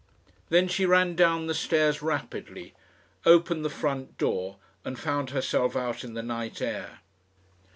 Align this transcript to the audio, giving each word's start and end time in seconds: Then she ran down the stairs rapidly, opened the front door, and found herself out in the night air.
Then 0.49 0.67
she 0.67 0.87
ran 0.87 1.13
down 1.15 1.45
the 1.45 1.53
stairs 1.53 2.01
rapidly, 2.01 2.73
opened 3.23 3.63
the 3.63 3.69
front 3.69 4.17
door, 4.17 4.57
and 4.83 4.97
found 4.97 5.29
herself 5.29 5.75
out 5.75 6.03
in 6.03 6.15
the 6.15 6.23
night 6.23 6.59
air. 6.59 7.01